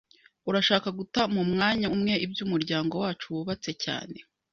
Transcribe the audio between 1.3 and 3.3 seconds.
mumwanya umwe ibyo umuryango wacu